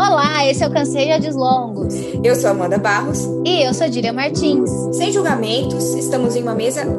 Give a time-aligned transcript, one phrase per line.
[0.00, 1.92] Olá, esse é o Canseia de Longos.
[2.24, 3.18] Eu sou Amanda Barros.
[3.44, 4.70] E eu sou Dília Martins.
[4.96, 6.86] Sem julgamentos, estamos em uma mesa.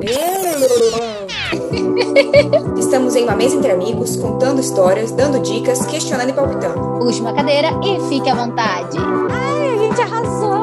[2.77, 6.99] estamos em uma mesa entre amigos, contando histórias, dando dicas, questionando e palpitando.
[6.99, 8.99] Puxe uma cadeira e fique à vontade.
[9.31, 10.61] Ai, a gente arrasou!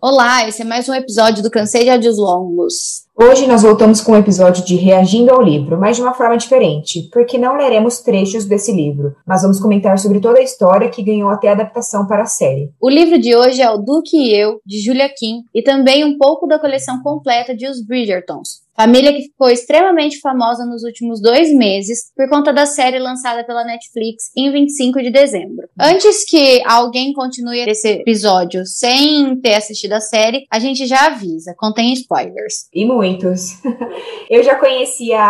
[0.00, 3.01] Olá, esse é mais um episódio do Cansei de Áudios Longos.
[3.14, 7.10] Hoje nós voltamos com um episódio de Reagindo ao Livro, mas de uma forma diferente,
[7.12, 11.28] porque não leremos trechos desse livro, mas vamos comentar sobre toda a história que ganhou
[11.28, 12.72] até adaptação para a série.
[12.80, 16.16] O livro de hoje é O Duque e Eu, de Julia Kim, e também um
[16.16, 21.52] pouco da coleção completa de Os Bridgertons, Família que ficou extremamente famosa nos últimos dois
[21.54, 25.68] meses por conta da série lançada pela Netflix em 25 de dezembro.
[25.78, 31.54] Antes que alguém continue esse episódio sem ter assistido a série, a gente já avisa,
[31.58, 32.68] contém spoilers.
[32.72, 33.62] E muitos.
[34.30, 35.20] Eu já conhecia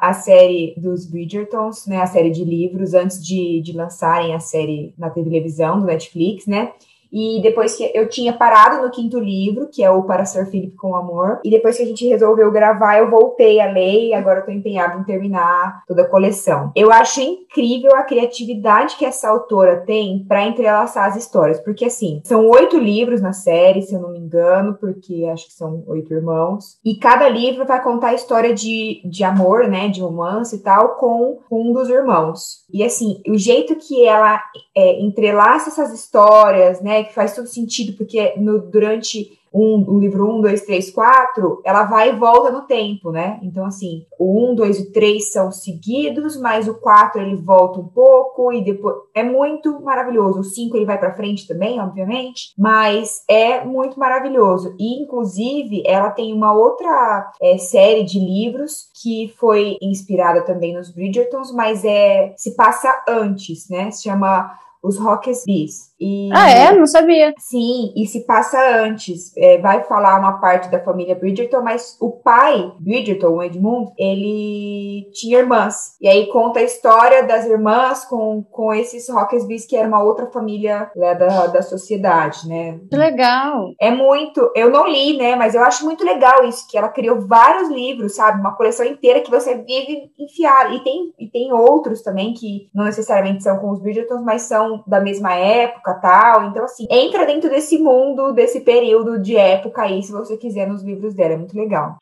[0.00, 4.94] a, série dos Bridgertons, né, a série de livros, antes de, de lançarem a série
[4.96, 6.72] na televisão do Netflix, né?
[7.16, 10.76] E depois que eu tinha parado no quinto livro, que é o Para Ser Felipe
[10.76, 14.40] com Amor, e depois que a gente resolveu gravar, eu voltei a ler e agora
[14.40, 16.72] eu tô empenhado em terminar toda a coleção.
[16.76, 22.20] Eu acho incrível a criatividade que essa autora tem para entrelaçar as histórias, porque assim,
[22.22, 26.12] são oito livros na série, se eu não me engano, porque acho que são oito
[26.12, 30.58] irmãos, e cada livro vai contar a história de, de amor, né, de romance e
[30.58, 32.66] tal, com, com um dos irmãos.
[32.70, 34.38] E assim, o jeito que ela
[34.76, 40.30] é, entrelaça essas histórias, né, que faz todo sentido, porque no, durante um, o livro
[40.36, 43.40] 1, 2, 3, 4, ela vai e volta no tempo, né?
[43.42, 47.88] Então, assim, o 1, 2 e 3 são seguidos, mas o 4 ele volta um
[47.88, 48.96] pouco e depois.
[49.14, 50.40] É muito maravilhoso.
[50.40, 54.74] O 5 ele vai para frente também, obviamente, mas é muito maravilhoso.
[54.78, 60.90] E, inclusive, ela tem uma outra é, série de livros que foi inspirada também nos
[60.90, 63.90] Bridgertons, mas é se passa antes, né?
[63.90, 65.94] Se chama Os Rockets Bees.
[65.98, 66.72] E, ah, é?
[66.72, 67.32] Não sabia.
[67.38, 69.36] Sim, e se passa antes.
[69.36, 75.10] É, vai falar uma parte da família Bridgerton, mas o pai, Bridgerton, o Edmund, ele
[75.12, 75.96] tinha irmãs.
[76.00, 80.26] E aí conta a história das irmãs com, com esses Rockesbys, que era uma outra
[80.26, 82.78] família né, da, da sociedade, né?
[82.90, 83.70] Que legal.
[83.80, 84.50] É muito.
[84.54, 85.34] Eu não li, né?
[85.34, 88.40] Mas eu acho muito legal isso, que ela criou vários livros, sabe?
[88.40, 90.74] Uma coleção inteira que você vive enfiar.
[90.74, 94.82] E tem, e tem outros também que não necessariamente são com os Bridgertons, mas são
[94.86, 96.44] da mesma época época tal.
[96.44, 100.82] Então, assim, entra dentro desse mundo, desse período de época aí, se você quiser, nos
[100.82, 101.34] livros dela.
[101.34, 101.96] É muito legal.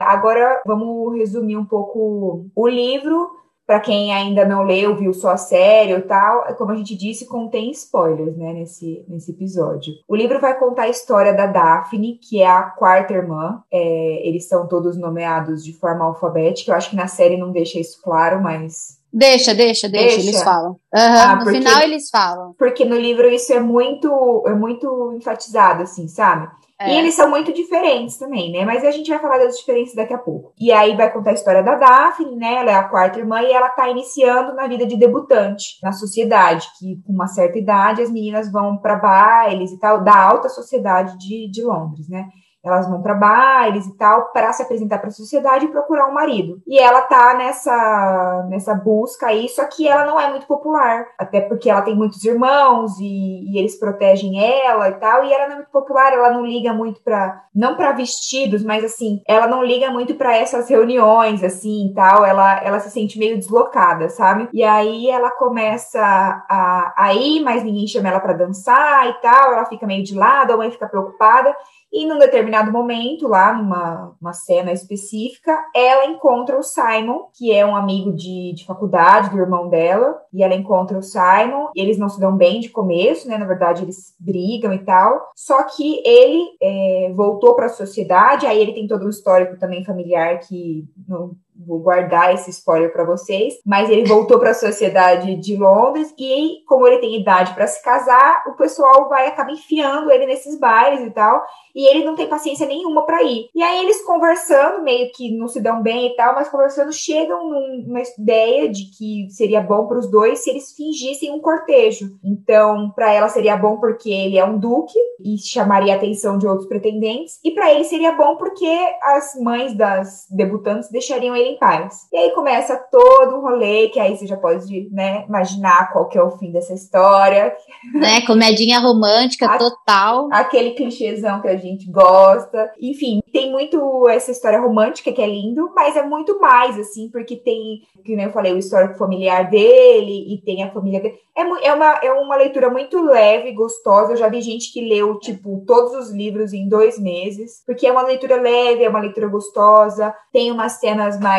[0.00, 3.30] Agora vamos resumir um pouco o livro.
[3.66, 7.26] Para quem ainda não leu, viu só a série e tal, como a gente disse,
[7.26, 9.92] contém spoilers, né, nesse, nesse episódio.
[10.06, 13.60] O livro vai contar a história da Daphne, que é a quarta irmã.
[13.68, 16.70] É, eles são todos nomeados de forma alfabética.
[16.70, 20.28] Eu acho que na série não deixa isso claro, mas Deixa, deixa, deixa, deixa.
[20.28, 20.72] eles falam.
[20.72, 22.54] Uhum, ah, no porque, final eles falam.
[22.58, 26.46] Porque no livro isso é muito, é muito enfatizado, assim, sabe?
[26.78, 26.92] É.
[26.92, 28.62] E eles são muito diferentes também, né?
[28.66, 30.52] Mas a gente vai falar das diferenças daqui a pouco.
[30.60, 32.56] E aí vai contar a história da Daphne, né?
[32.56, 36.68] Ela é a quarta irmã e ela tá iniciando na vida de debutante na sociedade,
[36.78, 41.16] que com uma certa idade as meninas vão para bailes e tal, da alta sociedade
[41.16, 42.28] de, de Londres, né?
[42.66, 46.14] Elas vão para bailes e tal para se apresentar para a sociedade e procurar um
[46.14, 46.60] marido.
[46.66, 51.40] E ela tá nessa nessa busca aí, só que ela não é muito popular, até
[51.40, 55.52] porque ela tem muitos irmãos e, e eles protegem ela e tal, e ela não
[55.52, 59.64] é muito popular, ela não liga muito para não para vestidos, mas assim, ela não
[59.64, 64.48] liga muito para essas reuniões assim, tal, ela ela se sente meio deslocada, sabe?
[64.52, 69.52] E aí ela começa a, a ir, mas ninguém chama ela para dançar e tal,
[69.52, 71.54] ela fica meio de lado, a mãe fica preocupada
[71.96, 77.64] e num determinado momento, lá numa uma cena específica, ela encontra o Simon, que é
[77.64, 81.98] um amigo de, de faculdade do irmão dela, e ela encontra o Simon, e eles
[81.98, 83.38] não se dão bem de começo, né?
[83.38, 85.30] Na verdade, eles brigam e tal.
[85.34, 89.84] Só que ele é, voltou para a sociedade, aí ele tem todo um histórico também
[89.84, 95.36] familiar que não, vou guardar esse spoiler para vocês, mas ele voltou para a sociedade
[95.36, 100.10] de Londres e como ele tem idade para se casar, o pessoal vai acabar enfiando
[100.10, 101.42] ele nesses bares e tal,
[101.74, 103.48] e ele não tem paciência nenhuma para ir.
[103.54, 107.48] E aí eles conversando, meio que não se dão bem e tal, mas conversando chegam
[107.48, 112.18] numa ideia de que seria bom para os dois se eles fingissem um cortejo.
[112.24, 116.46] Então, para ela seria bom porque ele é um duque e chamaria a atenção de
[116.46, 118.66] outros pretendentes, e para ele seria bom porque
[119.02, 122.08] as mães das debutantes deixariam ele em paz.
[122.12, 126.18] E aí começa todo um rolê, que aí você já pode, né, imaginar qual que
[126.18, 127.54] é o fim dessa história.
[127.94, 130.28] Né, comedinha romântica a, total.
[130.32, 132.72] Aquele clichêzão que a gente gosta.
[132.80, 137.36] Enfim, tem muito essa história romântica que é lindo, mas é muito mais, assim, porque
[137.36, 141.18] tem, que eu falei, o histórico familiar dele e tem a família dele.
[141.36, 144.12] É, é, uma, é uma leitura muito leve, gostosa.
[144.12, 147.92] Eu já vi gente que leu, tipo, todos os livros em dois meses, porque é
[147.92, 151.35] uma leitura leve, é uma leitura gostosa, tem umas cenas mais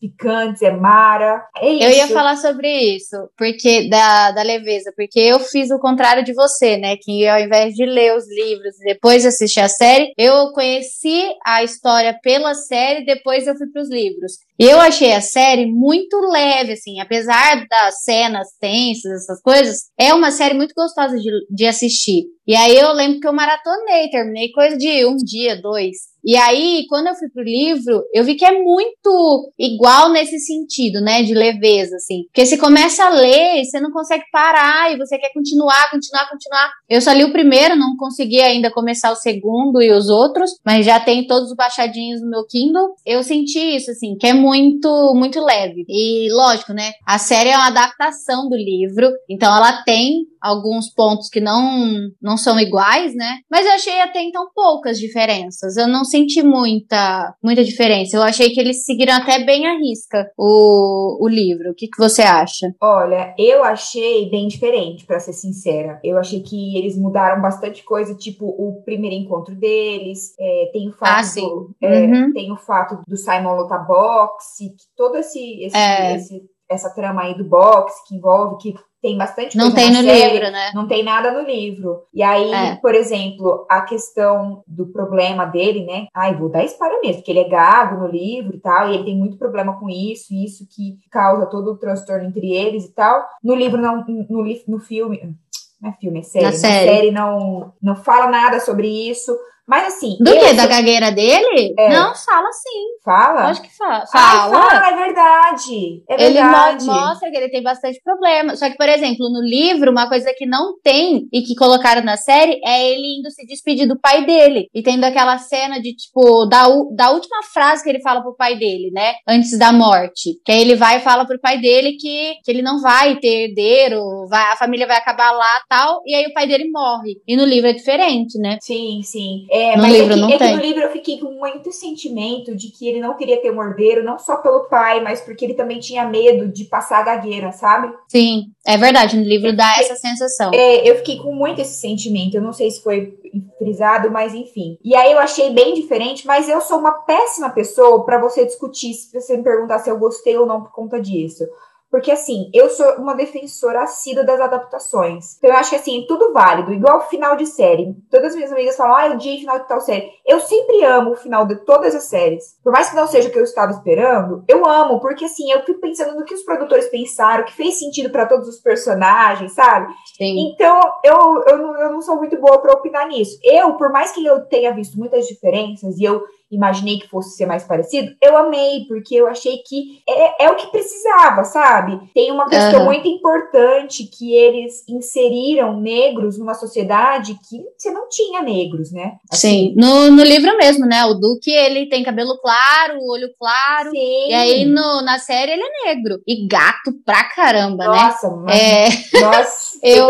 [0.00, 1.44] picantes, é mara.
[1.56, 1.84] É isso.
[1.84, 6.32] Eu ia falar sobre isso, porque da, da leveza, porque eu fiz o contrário de
[6.32, 6.96] você, né?
[6.96, 11.62] Que ao invés de ler os livros e depois assistir a série, eu conheci a
[11.62, 14.32] história pela série, depois eu fui para os livros.
[14.58, 20.30] Eu achei a série muito leve, assim, apesar das cenas tensas, essas coisas, é uma
[20.30, 22.24] série muito gostosa de, de assistir.
[22.46, 26.09] E aí eu lembro que eu maratonei, terminei coisa de um dia, dois.
[26.24, 31.00] E aí, quando eu fui pro livro, eu vi que é muito igual nesse sentido,
[31.00, 32.24] né, de leveza, assim.
[32.24, 36.28] Porque você começa a ler e você não consegue parar e você quer continuar, continuar,
[36.28, 36.70] continuar.
[36.88, 40.86] Eu só li o primeiro, não consegui ainda começar o segundo e os outros, mas
[40.86, 42.94] já tem todos os baixadinhos no meu Kindle.
[43.06, 45.84] Eu senti isso, assim, que é muito muito, muito leve.
[45.88, 46.92] E lógico, né?
[47.06, 52.36] A série é uma adaptação do livro, então ela tem alguns pontos que não, não
[52.36, 53.38] são iguais, né?
[53.50, 55.76] Mas eu achei até então poucas diferenças.
[55.76, 58.16] Eu não senti muita, muita diferença.
[58.16, 61.70] Eu achei que eles seguiram até bem a risca o, o livro.
[61.70, 62.74] O que, que você acha?
[62.80, 66.00] Olha, eu achei bem diferente, para ser sincera.
[66.02, 70.34] Eu achei que eles mudaram bastante coisa, tipo o primeiro encontro deles.
[70.38, 71.48] É, tem o fato, ah, sim.
[71.82, 72.32] É, uhum.
[72.32, 76.16] tem o fato do Simon lutar boxe, todo esse, esse, é.
[76.16, 80.02] esse essa trama aí do boxe que envolve que tem bastante coisa Não tem no
[80.02, 80.70] série, livro, né?
[80.74, 82.02] Não tem nada no livro.
[82.12, 82.76] E aí, é.
[82.76, 86.06] por exemplo, a questão do problema dele, né?
[86.14, 89.04] Ai, vou dar spoiler mesmo, porque ele é gago no livro e tal, e ele
[89.04, 93.26] tem muito problema com isso, isso que causa todo o transtorno entre eles e tal.
[93.42, 95.34] No livro, não, no, no filme.
[95.80, 96.44] Não é filme, é série.
[96.44, 99.34] Na série, série não, não fala nada sobre isso.
[99.66, 100.16] Mas assim.
[100.20, 100.48] Do esse...
[100.48, 100.54] que?
[100.54, 101.74] Da gagueira dele?
[101.78, 101.90] É.
[101.90, 102.86] Não, fala sim.
[103.04, 103.40] Fala?
[103.46, 104.06] Acho que fala.
[104.06, 104.56] Fala.
[104.56, 106.04] Ah, fala, é verdade.
[106.08, 106.84] É verdade.
[106.84, 108.56] Ele mo mostra que ele tem bastante problema.
[108.56, 112.16] Só que, por exemplo, no livro, uma coisa que não tem e que colocaram na
[112.16, 114.68] série é ele indo se despedir do pai dele.
[114.74, 116.64] E tendo aquela cena de, tipo, da,
[116.94, 119.14] da última frase que ele fala pro pai dele, né?
[119.28, 120.40] Antes da morte.
[120.44, 123.48] Que aí ele vai e fala pro pai dele que, que ele não vai ter
[123.48, 126.00] herdeiro, vai, a família vai acabar lá tal.
[126.04, 127.20] E aí o pai dele morre.
[127.26, 128.58] E no livro é diferente, né?
[128.60, 129.46] Sim, sim.
[129.50, 130.56] É, é, no mas livro é que, não é tem.
[130.56, 134.04] no livro eu fiquei com muito sentimento de que ele não queria ter um herdeiro,
[134.04, 137.92] não só pelo pai, mas porque ele também tinha medo de passar a gagueira, sabe?
[138.08, 140.50] Sim, é verdade, no livro dá essa sensação.
[140.54, 143.18] É, eu fiquei com muito esse sentimento, eu não sei se foi
[143.58, 144.78] frisado, mas enfim.
[144.82, 148.94] E aí eu achei bem diferente, mas eu sou uma péssima pessoa para você discutir,
[148.94, 151.44] se você me perguntar se eu gostei ou não por conta disso.
[151.90, 155.36] Porque, assim, eu sou uma defensora assídua das adaptações.
[155.36, 156.72] Então, eu acho que, assim, tudo válido.
[156.72, 157.96] Igual final de série.
[158.08, 160.08] Todas as minhas amigas falam, ah, o dia final de tal série.
[160.24, 162.56] Eu sempre amo o final de todas as séries.
[162.62, 165.00] Por mais que não seja o que eu estava esperando, eu amo.
[165.00, 168.48] Porque, assim, eu fico pensando no que os produtores pensaram, que fez sentido para todos
[168.48, 169.92] os personagens, sabe?
[170.16, 170.52] Sim.
[170.52, 173.36] Então, eu, eu, não, eu não sou muito boa para opinar nisso.
[173.42, 177.46] Eu, por mais que eu tenha visto muitas diferenças e eu imaginei que fosse ser
[177.46, 182.00] mais parecido, eu amei, porque eu achei que é, é o que precisava, sabe?
[182.12, 182.86] Tem uma questão uhum.
[182.86, 189.16] muito importante que eles inseriram negros numa sociedade que você não tinha negros, né?
[189.30, 189.50] Assim.
[189.50, 191.04] Sim, no, no livro mesmo, né?
[191.04, 193.90] O Duque, ele tem cabelo claro, olho claro.
[193.90, 194.28] Sim.
[194.28, 196.20] E aí no, na série ele é negro.
[196.26, 198.42] E gato pra caramba, nossa, né?
[198.44, 199.20] Mas, é...
[199.20, 200.08] Nossa, eu,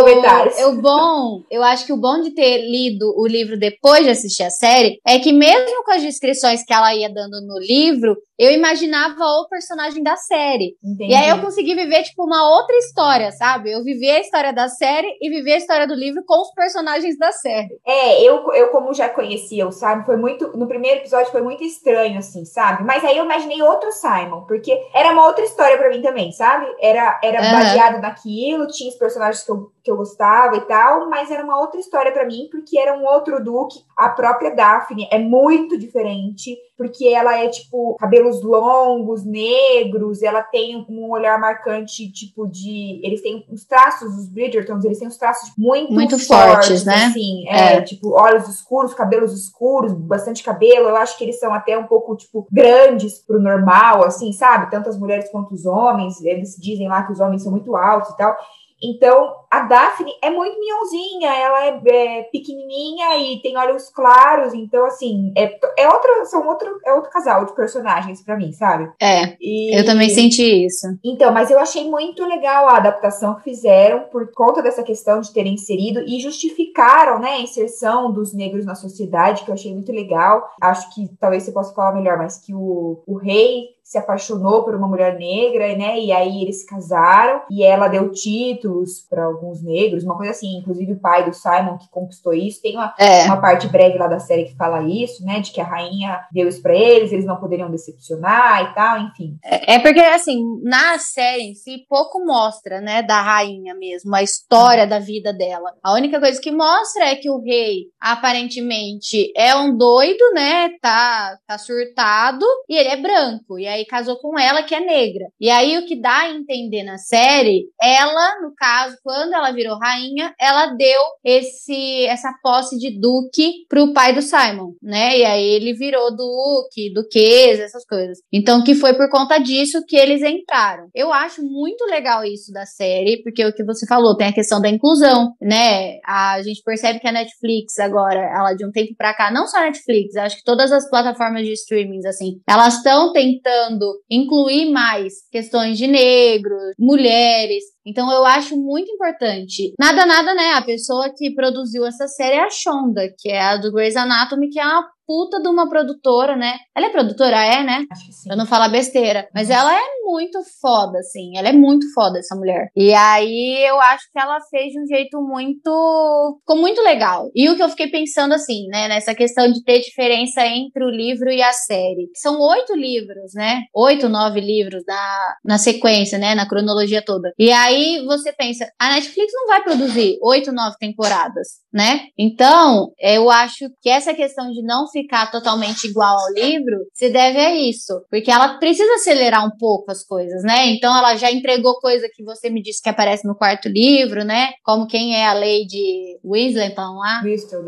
[0.58, 4.42] eu bom, eu acho que o bom de ter lido o livro depois de assistir
[4.42, 8.50] a série é que mesmo com as descrições que ela ia dando no livro, eu
[8.52, 10.74] imaginava o personagem da série.
[10.82, 11.12] Entendi.
[11.12, 13.70] E aí eu consegui viver, tipo, uma outra história, sabe?
[13.70, 17.18] Eu vivi a história da série e vivi a história do livro com os personagens
[17.18, 17.78] da série.
[17.86, 20.56] É, eu, eu como já conhecia o Simon, foi muito.
[20.56, 22.82] No primeiro episódio foi muito estranho, assim, sabe?
[22.82, 26.66] Mas aí eu imaginei outro Simon, porque era uma outra história para mim também, sabe?
[26.80, 27.52] Era, era uhum.
[27.52, 31.60] baseado naquilo, tinha os personagens que eu, que eu gostava e tal, mas era uma
[31.60, 33.84] outra história para mim, porque era um outro Duke.
[34.00, 40.42] A própria Daphne é muito diferente, porque ela é, tipo, cabelo cabelos longos, negros, ela
[40.42, 43.00] tem um olhar marcante, tipo, de.
[43.02, 47.06] Eles têm os traços, os Bridgertons, eles têm os traços muito, muito fortes, fortes né?
[47.06, 50.88] Assim, é, é, tipo, olhos escuros, cabelos escuros, bastante cabelo.
[50.88, 54.70] Eu acho que eles são até um pouco, tipo, grandes pro normal, assim, sabe?
[54.70, 56.20] Tanto as mulheres quanto os homens.
[56.22, 58.36] Eles dizem lá que os homens são muito altos e tal.
[58.82, 64.84] Então, a Daphne é muito minhãozinha, ela é, é, pequenininha e tem olhos claros, então,
[64.86, 68.90] assim, é, é, outro, são outro, é outro casal de personagens para mim, sabe?
[69.00, 70.86] É, e, eu também senti isso.
[71.04, 75.32] Então, mas eu achei muito legal a adaptação que fizeram por conta dessa questão de
[75.32, 79.92] terem inserido e justificaram, né, a inserção dos negros na sociedade, que eu achei muito
[79.92, 80.48] legal.
[80.60, 84.72] Acho que talvez você possa falar melhor, mas que o, o rei se apaixonou por
[84.72, 85.98] uma mulher negra, né?
[85.98, 90.58] E aí eles se casaram e ela deu títulos para alguns negros, uma coisa assim.
[90.58, 92.62] Inclusive o pai do Simon que conquistou isso.
[92.62, 93.24] Tem uma, é.
[93.24, 95.40] uma parte breve lá da série que fala isso, né?
[95.40, 99.36] De que a rainha deu isso para eles, eles não poderiam decepcionar e tal, enfim.
[99.42, 103.02] É, é, porque assim na série em si pouco mostra, né?
[103.02, 105.72] Da rainha mesmo, a história da vida dela.
[105.82, 110.68] A única coisa que mostra é que o rei aparentemente é um doido, né?
[110.80, 113.58] Tá, tá surtado e ele é branco.
[113.58, 115.26] E aí aí casou com ela, que é negra.
[115.40, 119.78] E aí o que dá a entender na série, ela, no caso, quando ela virou
[119.78, 125.18] rainha, ela deu esse essa posse de duque pro pai do Simon, né?
[125.18, 128.18] E aí ele virou duque, duquesa, essas coisas.
[128.32, 130.88] Então que foi por conta disso que eles entraram.
[130.94, 134.60] Eu acho muito legal isso da série, porque o que você falou, tem a questão
[134.60, 135.98] da inclusão, né?
[136.04, 139.58] A gente percebe que a Netflix agora, ela de um tempo para cá, não só
[139.58, 144.70] a Netflix, acho que todas as plataformas de streaming assim, elas estão tentando tentando incluir
[144.70, 147.64] mais questões de negros, mulheres.
[147.86, 149.72] Então eu acho muito importante.
[149.78, 150.52] Nada, nada, né?
[150.54, 154.48] A pessoa que produziu essa série é a Shonda, que é a do Grey's Anatomy,
[154.50, 156.56] que é uma puta de uma produtora, né?
[156.72, 157.84] Ela é produtora, é, né?
[157.90, 158.30] Acho que sim.
[158.30, 159.28] Eu não falar besteira.
[159.34, 161.36] Mas ela é muito foda, assim.
[161.36, 162.68] Ela é muito foda, essa mulher.
[162.76, 166.38] E aí eu acho que ela fez de um jeito muito.
[166.38, 167.28] Ficou muito legal.
[167.34, 168.86] E o que eu fiquei pensando, assim, né?
[168.86, 172.08] Nessa questão de ter diferença entre o livro e a série.
[172.14, 173.62] São oito livros, né?
[173.74, 176.36] Oito, nove livros na, na sequência, né?
[176.36, 177.32] Na cronologia toda.
[177.36, 177.69] E aí
[178.06, 182.06] você pensa, a Netflix não vai produzir oito, nove temporadas, né?
[182.18, 187.38] Então, eu acho que essa questão de não ficar totalmente igual ao livro se deve
[187.38, 188.02] a isso.
[188.10, 190.66] Porque ela precisa acelerar um pouco as coisas, né?
[190.68, 194.50] Então ela já entregou coisa que você me disse que aparece no quarto livro, né?
[194.64, 197.20] Como quem é a Lady Weasleyton lá.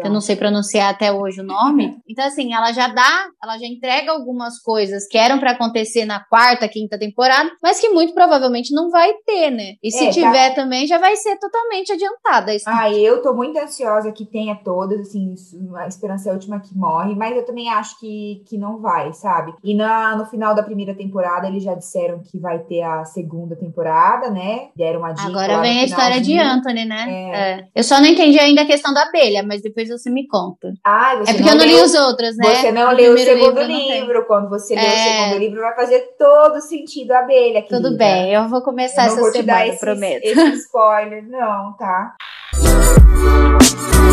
[0.02, 1.96] Que eu não sei pronunciar até hoje o nome.
[2.12, 6.22] Então, assim, ela já dá, ela já entrega algumas coisas que eram para acontecer na
[6.22, 9.74] quarta, quinta temporada, mas que muito provavelmente não vai ter, né?
[9.82, 10.12] E se é, tá.
[10.12, 10.54] tiver tá...
[10.54, 12.54] também, já vai ser totalmente adiantada.
[12.54, 12.64] Isso.
[12.68, 15.34] Ah, eu tô muito ansiosa que tenha todas, assim,
[15.76, 19.12] a esperança é a última que morre, mas eu também acho que, que não vai,
[19.12, 19.54] sabe?
[19.62, 23.54] E na, no final da primeira temporada, eles já disseram que vai ter a segunda
[23.56, 24.68] temporada, né?
[24.76, 25.28] Deram uma dica.
[25.28, 27.06] Agora vem a história de Anthony, né?
[27.08, 27.42] É.
[27.42, 27.64] É.
[27.74, 30.72] Eu só não entendi ainda a questão da abelha, mas depois você me conta.
[30.84, 32.54] Ah, é porque eu não li os outros, né?
[32.54, 33.92] Você não leu o segundo livro.
[33.92, 34.24] livro.
[34.26, 34.96] Quando você lê o é.
[34.96, 37.62] segundo livro, vai fazer todo sentido a abelha.
[37.62, 37.76] Querida.
[37.76, 40.24] Tudo bem, eu vou começar eu essa vou semana, esse, prometo.
[40.24, 42.14] Esse spoiler, não, tá?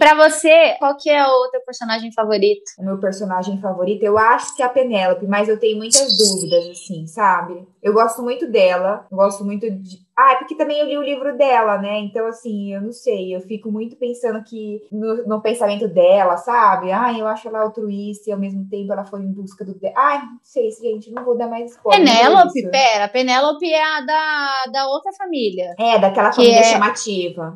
[0.00, 2.72] Pra você, qual que é o teu personagem favorito?
[2.78, 6.70] O meu personagem favorito, eu acho que é a Penélope, mas eu tenho muitas dúvidas,
[6.70, 7.68] assim, sabe?
[7.82, 9.98] Eu gosto muito dela, gosto muito de.
[10.16, 11.98] Ah, é porque também eu li o livro dela, né?
[11.98, 16.90] Então, assim, eu não sei, eu fico muito pensando que no, no pensamento dela, sabe?
[16.90, 19.78] Ah, eu acho ela altruísta e ao mesmo tempo ela foi em busca do.
[19.94, 22.02] Ai, não sei, gente, não vou dar mais spoiler.
[22.02, 25.74] Penélope, pera, Penélope é a da, da outra família.
[25.78, 26.64] É, daquela família é...
[26.64, 27.54] chamativa.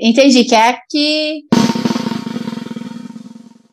[0.00, 1.48] Entendi, que é a que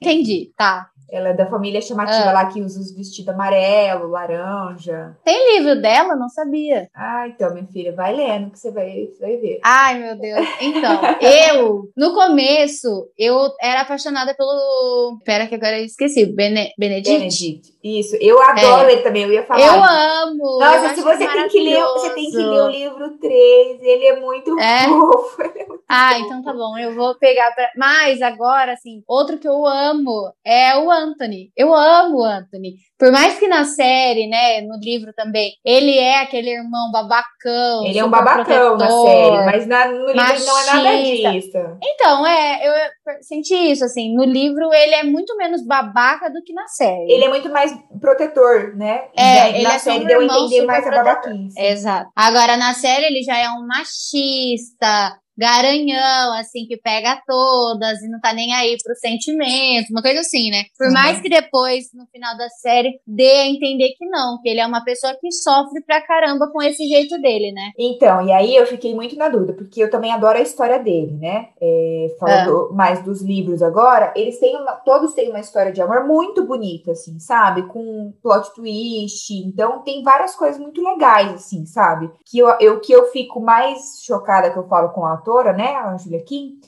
[0.07, 0.89] Entendi, tá.
[1.09, 2.33] Ela é da família chamativa ah.
[2.33, 5.15] lá que usa os vestidos amarelo, laranja.
[5.23, 6.15] Tem livro dela?
[6.17, 6.89] Não sabia.
[6.93, 9.59] Ah, então, minha filha, vai lendo que você vai, vai ver.
[9.63, 10.45] Ai, meu Deus.
[10.59, 15.17] Então, eu, no começo, eu era apaixonada pelo.
[15.23, 16.25] Pera, que agora eu esqueci.
[16.25, 16.73] Bene...
[16.77, 17.17] Benedict?
[17.17, 17.76] Benedict.
[17.87, 18.17] Isso.
[18.19, 18.93] Eu adoro é.
[18.93, 19.61] ele também, eu ia falar.
[19.61, 20.59] Eu amo.
[20.59, 23.81] Nossa, eu se você tem que ler, você tem que ler o livro 3.
[23.81, 24.83] Ele é muito é?
[24.89, 25.41] fofo.
[25.41, 26.25] É muito ah, fofo.
[26.25, 26.77] então tá bom.
[26.77, 27.71] Eu vou pegar pra.
[27.77, 31.51] Mas agora, assim, outro que eu amo é o Anthony.
[31.55, 32.75] Eu amo o Anthony.
[32.97, 37.85] Por mais que na série, né, no livro também, ele é aquele irmão babacão.
[37.85, 40.51] Ele é um babacão na série, mas na, no livro machista.
[40.51, 41.57] não é nada disso.
[41.83, 42.73] Então, é, eu
[43.21, 44.15] senti isso, assim.
[44.15, 47.11] No livro ele é muito menos babaca do que na série.
[47.11, 49.05] Ele é muito mais protetor, né?
[49.15, 51.59] É, ele na é série deu a entender mais a babaquice.
[51.59, 52.09] Exato.
[52.15, 58.19] Agora, na série ele já é um machista, garanhão, assim, que pega todas e não
[58.19, 60.63] tá nem aí pro sentimento, uma coisa assim, né?
[60.77, 60.93] Por uhum.
[60.93, 64.65] mais que depois, no final da série, dê a entender que não, que ele é
[64.65, 67.71] uma pessoa que sofre pra caramba com esse jeito dele, né?
[67.77, 71.17] Então, e aí eu fiquei muito na dúvida, porque eu também adoro a história dele,
[71.19, 71.49] né?
[71.61, 72.73] É, falando ah.
[72.73, 76.91] mais dos livros agora, eles têm uma, todos têm uma história de amor muito bonita,
[76.91, 77.63] assim, sabe?
[77.63, 82.09] Com plot twist, então tem várias coisas muito legais, assim, sabe?
[82.25, 85.75] Que eu, eu que eu fico mais chocada que eu falo com a autora, né,
[85.75, 86.59] a Julia Kim,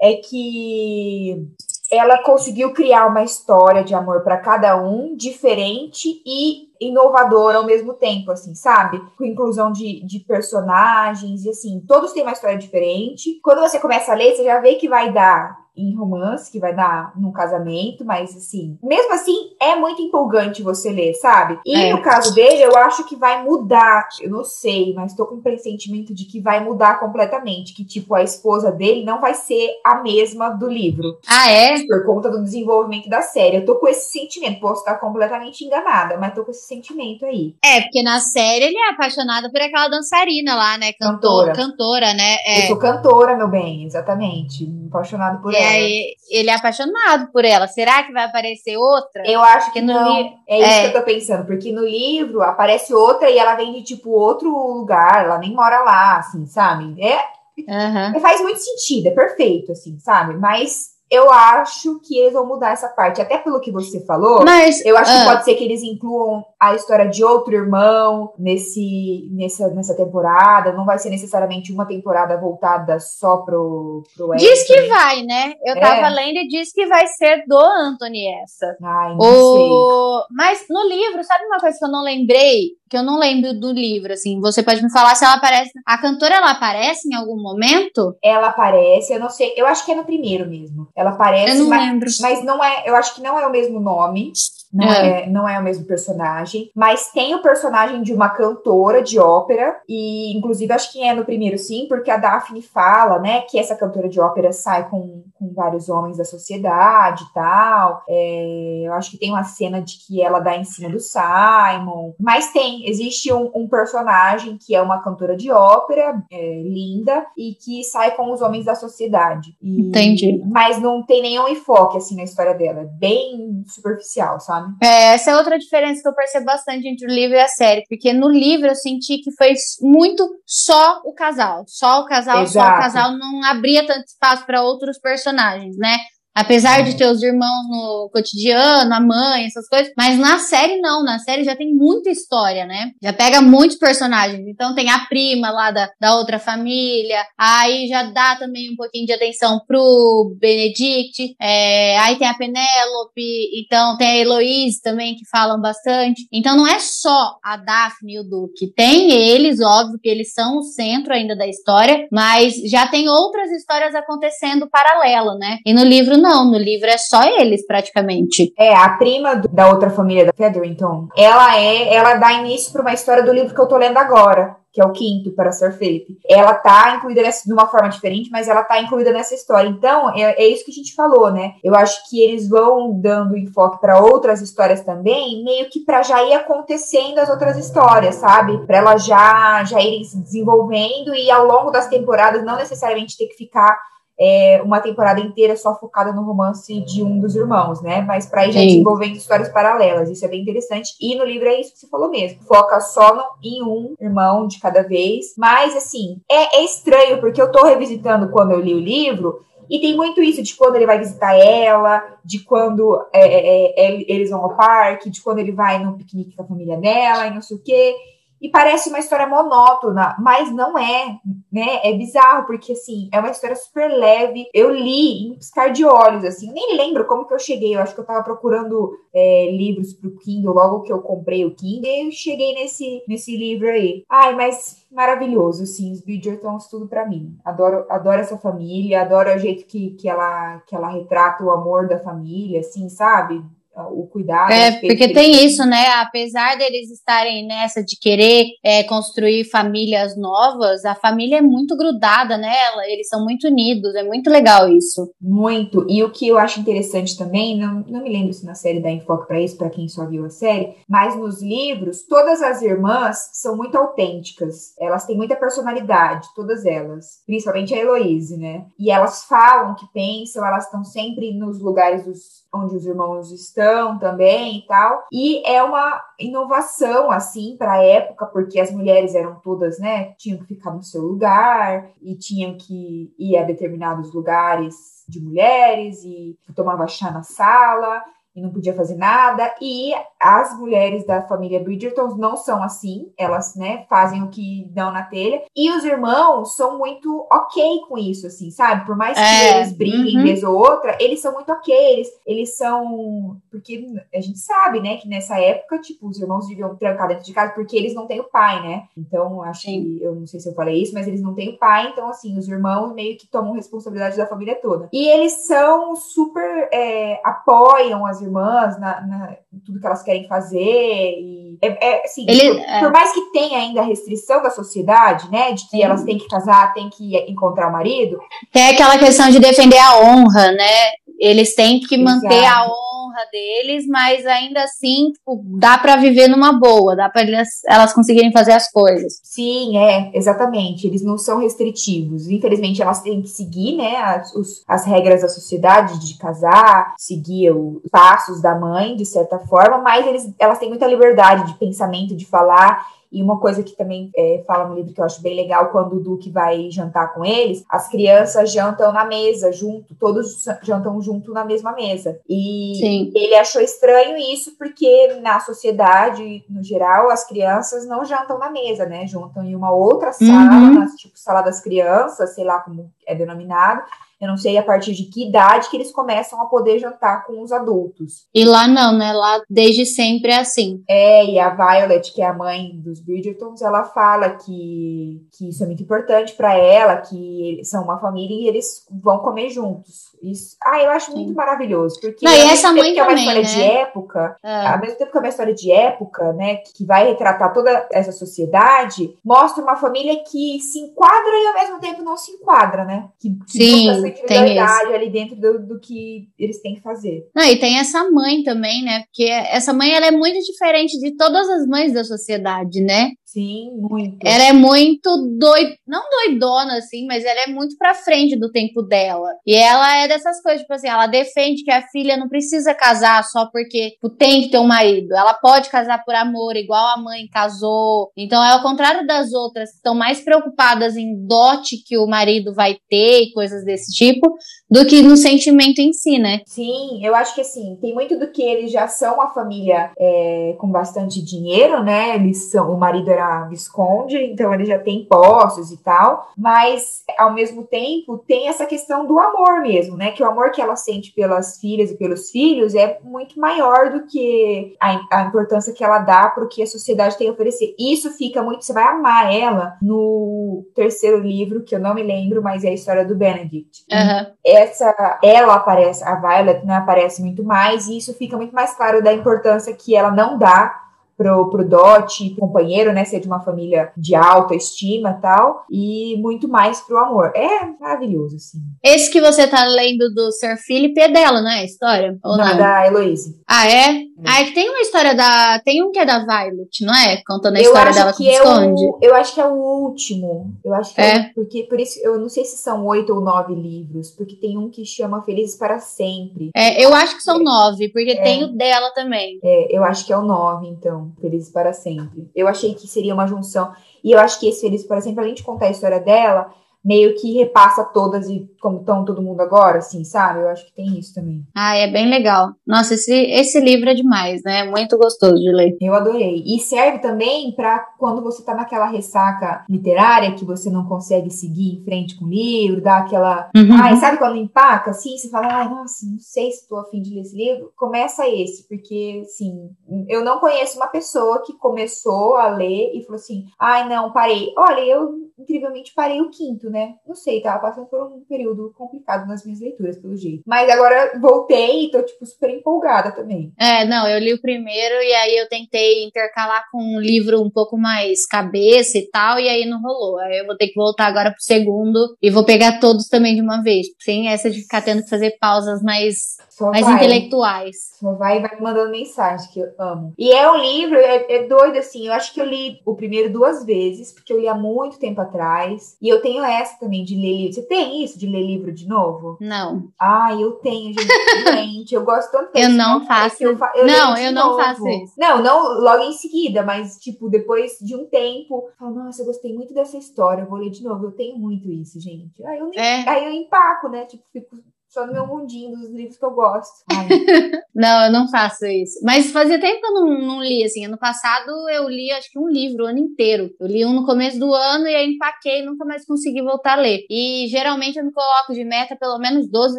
[0.00, 1.46] é que
[1.90, 7.94] ela conseguiu criar uma história de amor para cada um diferente e inovadora ao mesmo
[7.94, 9.00] tempo, assim, sabe?
[9.16, 13.38] Com inclusão de, de personagens e assim, todos têm uma história diferente.
[13.42, 16.74] Quando você começa a ler, você já vê que vai dar em romance, que vai
[16.74, 21.58] dar num casamento, mas assim, mesmo assim, é muito empolgante você ler, sabe?
[21.64, 21.92] E é.
[21.92, 25.42] no caso dele, eu acho que vai mudar, eu não sei, mas tô com um
[25.42, 29.96] pressentimento de que vai mudar completamente, que tipo, a esposa dele não vai ser a
[30.02, 31.18] mesma do livro.
[31.26, 31.86] Ah, é?
[31.86, 33.56] Por conta do desenvolvimento da série.
[33.56, 37.54] Eu tô com esse sentimento, posso estar completamente enganada, mas tô com esse sentimento aí.
[37.64, 40.92] É, porque na série ele é apaixonado por aquela dançarina lá, né?
[40.92, 41.52] Cantora.
[41.52, 42.36] Cantora, né?
[42.46, 42.62] É.
[42.62, 44.66] Eu sou cantora, meu bem, exatamente.
[44.88, 47.66] Apaixonado por é, ela aí ele é apaixonado por ela.
[47.66, 49.22] Será que vai aparecer outra?
[49.26, 50.20] Eu acho que no não.
[50.20, 50.32] Li...
[50.48, 50.80] É isso é.
[50.82, 54.50] que eu tô pensando, porque no livro aparece outra e ela vem de tipo outro
[54.50, 56.96] lugar, ela nem mora lá, assim, sabe?
[57.00, 57.18] É,
[57.58, 58.20] uhum.
[58.20, 60.34] faz muito sentido, é perfeito, assim, sabe?
[60.34, 63.20] Mas eu acho que eles vão mudar essa parte.
[63.20, 65.24] Até pelo que você falou, Mas, eu acho que ah.
[65.24, 70.72] pode ser que eles incluam a história de outro irmão nesse, nessa, nessa temporada.
[70.72, 75.54] Não vai ser necessariamente uma temporada voltada só pro, pro Diz que vai, né?
[75.64, 75.80] Eu é.
[75.80, 78.76] tava lendo e diz que vai ser do Anthony essa.
[78.82, 80.18] Ai, não o...
[80.18, 80.26] sei.
[80.36, 82.70] Mas no livro, sabe uma coisa que eu não lembrei?
[82.88, 84.40] Que eu não lembro do livro, assim.
[84.40, 85.70] Você pode me falar se ela aparece.
[85.84, 88.16] A cantora, ela aparece em algum momento?
[88.22, 89.52] Ela aparece, eu não sei.
[89.56, 90.88] Eu acho que é no primeiro mesmo.
[90.96, 92.10] Ela aparece, eu não mas, lembro.
[92.20, 92.84] mas não é.
[92.86, 94.32] Eu acho que não é o mesmo nome.
[94.76, 95.22] Não é.
[95.22, 95.28] é.
[95.28, 100.36] não é o mesmo personagem, mas tem o personagem de uma cantora de ópera, e
[100.36, 104.08] inclusive acho que é no primeiro sim, porque a Daphne fala, né, que essa cantora
[104.08, 108.02] de ópera sai com, com vários homens da sociedade e tal.
[108.08, 112.14] É, eu acho que tem uma cena de que ela dá em cima do Simon,
[112.18, 117.54] mas tem, existe um, um personagem que é uma cantora de ópera, é, linda, e
[117.54, 119.56] que sai com os homens da sociedade.
[119.62, 120.42] E, Entendi.
[120.46, 124.65] Mas não tem nenhum enfoque, assim, na história dela, é bem superficial, sabe?
[124.82, 127.84] É, essa é outra diferença que eu percebo bastante entre o livro e a série,
[127.88, 132.68] porque no livro eu senti que foi muito só o casal, só o casal, Exato.
[132.68, 135.96] só o casal, não abria tanto espaço para outros personagens, né?
[136.36, 139.90] Apesar de ter os irmãos no cotidiano, a mãe, essas coisas.
[139.96, 142.90] Mas na série não, na série já tem muita história, né?
[143.02, 144.46] Já pega muitos personagens.
[144.46, 147.24] Então tem a prima lá da, da outra família.
[147.38, 151.34] Aí já dá também um pouquinho de atenção pro Benedict.
[151.40, 153.62] É, aí tem a Penélope.
[153.64, 156.28] Então tem a Heloise também que falam bastante.
[156.30, 158.70] Então não é só a Daphne e o Duque.
[158.76, 162.06] Tem eles, óbvio que eles são o centro ainda da história.
[162.12, 165.60] Mas já tem outras histórias acontecendo paralelo, né?
[165.64, 168.52] E no livro não, no livro é só eles praticamente.
[168.58, 172.82] É, a prima do, da outra família da Featherington, ela é, ela dá início para
[172.82, 175.72] uma história do livro que eu tô lendo agora, que é o quinto para Sir
[175.72, 176.18] Felipe.
[176.28, 179.68] Ela tá incluída nessa, de uma forma diferente, mas ela tá incluída nessa história.
[179.68, 181.52] Então, é, é isso que a gente falou, né?
[181.62, 186.22] Eu acho que eles vão dando enfoque para outras histórias também, meio que para já
[186.24, 188.66] ir acontecendo as outras histórias, sabe?
[188.66, 193.28] Para elas já já irem se desenvolvendo e ao longo das temporadas não necessariamente ter
[193.28, 193.78] que ficar
[194.18, 198.00] é, uma temporada inteira só focada no romance de um dos irmãos, né?
[198.00, 200.10] Mas para ir já desenvolvendo histórias paralelas.
[200.10, 200.92] Isso é bem interessante.
[201.00, 202.42] E no livro é isso que você falou mesmo.
[202.42, 205.34] Foca só no, em um irmão de cada vez.
[205.36, 209.44] Mas, assim, é, é estranho, porque eu tô revisitando quando eu li o livro.
[209.68, 214.04] E tem muito isso de quando ele vai visitar ela, de quando é, é, é
[214.08, 217.34] eles vão ao parque, de quando ele vai no piquenique com a família dela e
[217.34, 217.94] não sei o quê.
[218.40, 221.18] E parece uma história monótona, mas não é,
[221.50, 221.80] né?
[221.82, 224.46] É bizarro, porque assim, é uma história super leve.
[224.52, 227.74] Eu li em piscar de olhos, assim, eu nem lembro como que eu cheguei.
[227.74, 231.54] Eu acho que eu tava procurando é, livros pro Kindle logo que eu comprei o
[231.54, 234.04] Kindle, e eu cheguei nesse, nesse livro aí.
[234.08, 237.36] Ai, mas maravilhoso, assim, os Bridgertons, tudo para mim.
[237.44, 241.88] Adoro, adoro essa família, adoro o jeito que, que, ela, que ela retrata o amor
[241.88, 243.42] da família, assim, sabe?
[243.84, 244.52] O cuidado.
[244.52, 245.88] É, porque tem isso, né?
[246.00, 252.38] Apesar deles estarem nessa de querer é, construir famílias novas, a família é muito grudada
[252.38, 255.12] nela, eles são muito unidos, é muito legal isso.
[255.20, 255.86] Muito.
[255.88, 258.90] E o que eu acho interessante também, não, não me lembro se na série dá
[258.90, 263.30] enfoque para isso, para quem só viu a série, mas nos livros, todas as irmãs
[263.32, 264.74] são muito autênticas.
[264.78, 267.22] Elas têm muita personalidade, todas elas.
[267.26, 268.64] Principalmente a Heloise, né?
[268.78, 273.30] E elas falam o que pensam, elas estão sempre nos lugares dos onde os irmãos
[273.30, 275.04] estão também e tal.
[275.12, 280.38] E é uma inovação, assim, para a época, porque as mulheres eram todas, né, tinham
[280.38, 286.36] que ficar no seu lugar e tinham que ir a determinados lugares de mulheres e
[286.54, 288.02] tomava chá na sala
[288.36, 289.52] e não podia fazer nada.
[289.60, 294.92] E as mulheres da família Bridgerton não são assim, elas, né, fazem o que dão
[294.92, 295.42] na telha.
[295.56, 298.84] E os irmãos são muito ok com isso, assim, sabe?
[298.84, 300.22] Por mais que é, eles briguem uhum.
[300.22, 303.38] vez ou outra, eles são muito ok, eles, eles são.
[303.50, 307.32] Porque a gente sabe, né, que nessa época, tipo, os irmãos viviam trancados dentro de
[307.32, 308.84] casa porque eles não têm o pai, né?
[308.96, 309.82] Então, acho Sim.
[309.82, 312.08] que, eu não sei se eu falei isso, mas eles não têm o pai, então,
[312.08, 314.88] assim, os irmãos meio que tomam responsabilidade da família toda.
[314.92, 316.68] E eles são super.
[316.72, 320.58] É, apoiam as irmãs na, na, tudo que elas querem fazer.
[320.58, 322.80] E é, é assim, Ele, por, é...
[322.80, 325.52] por, mais que tenha ainda a restrição da sociedade, né?
[325.52, 325.82] De que Sim.
[325.82, 328.18] elas têm que casar, têm que encontrar o marido.
[328.52, 330.92] Tem aquela questão de defender a honra, né?
[331.18, 332.60] Eles têm que manter Exato.
[332.60, 332.95] a honra
[333.30, 338.32] deles, mas ainda assim tipo, dá para viver numa boa, dá para elas, elas conseguirem
[338.32, 339.20] fazer as coisas.
[339.22, 340.86] Sim, é, exatamente.
[340.86, 342.28] Eles não são restritivos.
[342.28, 347.50] Infelizmente, elas têm que seguir, né, as, os, as regras da sociedade de casar, seguir
[347.50, 352.16] os passos da mãe, de certa forma, mas eles, elas têm muita liberdade de pensamento,
[352.16, 355.34] de falar e uma coisa que também é, fala no livro que eu acho bem
[355.34, 360.44] legal, quando o Duque vai jantar com eles, as crianças jantam na mesa junto, todos
[360.62, 362.18] jantam junto na mesma mesa.
[362.28, 363.05] E Sim.
[363.14, 368.86] Ele achou estranho isso porque na sociedade, no geral, as crianças não jantam na mesa,
[368.86, 369.06] né?
[369.06, 370.86] Juntam em uma outra sala, uhum.
[370.96, 373.82] tipo sala das crianças, sei lá como é denominado
[374.20, 377.42] eu não sei a partir de que idade que eles começam a poder jantar com
[377.42, 378.26] os adultos.
[378.34, 379.12] E lá não, né?
[379.12, 380.82] Lá desde sempre é assim.
[380.88, 385.62] É, e a Violet, que é a mãe dos Bridgertons, ela fala que, que isso
[385.62, 390.16] é muito importante para ela, que são uma família e eles vão comer juntos.
[390.22, 391.18] Isso, ah, eu acho Sim.
[391.18, 393.48] muito maravilhoso, porque não, e essa mãe que é uma história né?
[393.48, 394.66] de época, é.
[394.66, 398.12] ao mesmo tempo que é uma história de época, né, que vai retratar toda essa
[398.12, 402.95] sociedade, mostra uma família que se enquadra e ao mesmo tempo não se enquadra, né?
[403.18, 407.28] Que, que Sim, essa individualidade ali dentro do, do, que eles têm que fazer.
[407.34, 409.04] Não, e tem essa mãe também, né?
[409.04, 413.10] Porque essa mãe ela é muito diferente de todas as mães da sociedade, né?
[413.36, 414.16] Sim, muito.
[414.24, 418.80] Ela é muito doida, não doidona assim, mas ela é muito pra frente do tempo
[418.80, 419.28] dela.
[419.46, 423.22] E ela é dessas coisas, tipo assim, ela defende que a filha não precisa casar
[423.24, 425.14] só porque tipo, tem que ter um marido.
[425.14, 428.10] Ela pode casar por amor, igual a mãe casou.
[428.16, 432.54] Então é ao contrário das outras que estão mais preocupadas em dote que o marido
[432.54, 434.34] vai ter e coisas desse tipo,
[434.70, 436.40] do que no sentimento em si, né?
[436.46, 440.56] Sim, eu acho que assim, tem muito do que eles já são uma família é,
[440.58, 442.14] com bastante dinheiro, né?
[442.14, 447.32] Eles são, o marido era Visconde, então ele já tem posses e tal, mas ao
[447.32, 450.10] mesmo tempo tem essa questão do amor mesmo, né?
[450.12, 454.06] Que o amor que ela sente pelas filhas e pelos filhos é muito maior do
[454.06, 457.74] que a, a importância que ela dá para o que a sociedade tem a oferecer.
[457.78, 462.42] Isso fica muito, você vai amar ela no terceiro livro, que eu não me lembro,
[462.42, 463.84] mas é a história do Benedict.
[463.90, 464.32] Uhum.
[464.44, 469.02] Essa, ela aparece, a Violet, né, aparece muito mais, e isso fica muito mais claro
[469.02, 470.86] da importância que ela não dá
[471.16, 473.04] pro, pro Dot, companheiro, né?
[473.04, 475.64] Ser de uma família de alta estima tal.
[475.70, 477.32] E muito mais pro amor.
[477.34, 478.58] É maravilhoso, assim.
[478.82, 481.60] Esse que você tá lendo do Sir Philip é dela, não é?
[481.60, 482.18] A história?
[482.22, 482.46] Ou não?
[482.46, 482.56] não?
[482.56, 483.40] da Heloise.
[483.48, 484.02] Ah, é?
[484.18, 484.22] É?
[484.24, 485.58] Ah, é que tem uma história da.
[485.60, 487.22] Tem um que é da Violet, não é?
[487.26, 488.84] Contando a eu história dela com o esconde.
[488.84, 490.54] É o, eu acho que é o último.
[490.64, 491.16] Eu acho que é.
[491.16, 491.30] é.
[491.34, 494.70] Porque por isso, eu não sei se são oito ou nove livros, porque tem um
[494.70, 496.50] que chama Felizes para Sempre.
[496.54, 498.22] É, eu acho que são nove, porque é.
[498.22, 499.38] tem o dela também.
[499.42, 501.12] É, eu acho que é o nove, então.
[501.20, 502.30] Felizes para Sempre.
[502.34, 503.72] Eu achei que seria uma junção.
[504.02, 506.50] E eu acho que esse Felizes para Sempre, além de contar a história dela,
[506.86, 510.40] meio que repassa todas e como estão todo mundo agora, assim, sabe?
[510.40, 511.42] Eu acho que tem isso também.
[511.52, 512.52] Ah, é bem legal.
[512.64, 514.62] Nossa, esse, esse livro é demais, né?
[514.62, 515.76] Muito gostoso de ler.
[515.80, 516.44] Eu adorei.
[516.46, 521.74] E serve também para quando você tá naquela ressaca literária que você não consegue seguir
[521.74, 523.50] em frente com o livro, dá aquela.
[523.56, 523.72] Uhum.
[523.82, 525.18] Ai, sabe quando empaca assim?
[525.18, 527.72] Você fala, ai, nossa, não sei se tô afim de ler esse livro.
[527.76, 529.70] Começa esse, porque, assim,
[530.08, 534.52] eu não conheço uma pessoa que começou a ler e falou assim, ai, não, parei.
[534.56, 536.75] Olha, eu incrivelmente parei o quinto, né?
[536.76, 536.94] Né?
[537.06, 540.42] Não sei, tava passando por um período complicado nas minhas leituras, pelo jeito.
[540.46, 543.50] Mas agora voltei e tô, tipo, super empolgada também.
[543.58, 547.50] É, não, eu li o primeiro e aí eu tentei intercalar com um livro um
[547.50, 550.18] pouco mais cabeça e tal, e aí não rolou.
[550.18, 553.40] Aí eu vou ter que voltar agora pro segundo e vou pegar todos também de
[553.40, 557.76] uma vez, sem essa de ficar tendo que fazer pausas mais, mais intelectuais.
[557.98, 560.12] Só vai e vai mandando mensagem, que eu amo.
[560.18, 563.32] E é um livro, é, é doido assim, eu acho que eu li o primeiro
[563.32, 567.14] duas vezes, porque eu li há muito tempo atrás, e eu tenho essa também de
[567.14, 567.54] ler livro.
[567.54, 569.36] Você tem isso de ler livro de novo?
[569.40, 569.88] Não.
[570.00, 571.94] Ah, eu tenho, gente.
[571.94, 573.42] eu gosto tanto Eu não faço.
[573.42, 575.14] Eu fa eu não, eu não faço isso.
[575.18, 579.52] Não, não logo em seguida, mas tipo, depois de um tempo, falo, nossa, eu gostei
[579.52, 581.06] muito dessa história, eu vou ler de novo.
[581.06, 582.44] Eu tenho muito isso, gente.
[582.44, 583.08] Aí eu, nem, é.
[583.08, 584.04] aí eu empaco, né?
[584.04, 584.56] Tipo, fico
[584.96, 586.72] só no meu mundinho dos livros que eu gosto.
[587.74, 588.98] não, eu não faço isso.
[589.02, 590.86] Mas fazia tempo que eu não, não li, assim.
[590.86, 593.50] Ano passado eu li, acho que um livro o ano inteiro.
[593.60, 596.78] Eu li um no começo do ano e aí empaquei e nunca mais consegui voltar
[596.78, 597.04] a ler.
[597.10, 599.78] E geralmente eu me coloco de meta pelo menos 12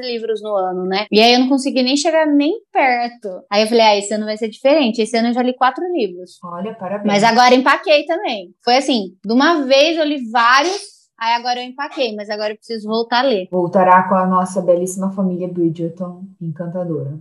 [0.01, 1.07] livros no ano, né?
[1.11, 3.41] E aí eu não consegui nem chegar nem perto.
[3.51, 5.01] Aí eu falei, ah, esse ano vai ser diferente.
[5.01, 6.37] Esse ano eu já li quatro livros.
[6.43, 7.07] Olha, parabéns.
[7.07, 8.53] Mas agora empaquei também.
[8.63, 12.57] Foi assim, de uma vez eu li vários Aí agora eu empaquei, mas agora eu
[12.57, 13.47] preciso voltar a ler.
[13.51, 17.19] Voltará com a nossa belíssima família Bridgerton, encantadora.